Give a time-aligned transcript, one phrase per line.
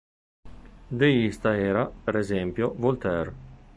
[1.03, 3.35] Deista era, per esempio, Voltaire.